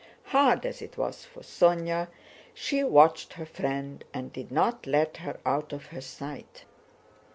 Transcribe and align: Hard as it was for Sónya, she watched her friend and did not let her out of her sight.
Hard 0.23 0.65
as 0.65 0.81
it 0.81 0.97
was 0.97 1.25
for 1.25 1.41
Sónya, 1.41 2.07
she 2.55 2.83
watched 2.83 3.33
her 3.33 3.45
friend 3.45 4.03
and 4.15 4.33
did 4.33 4.51
not 4.51 4.87
let 4.87 5.17
her 5.17 5.39
out 5.45 5.73
of 5.73 5.85
her 5.93 6.01
sight. 6.01 6.65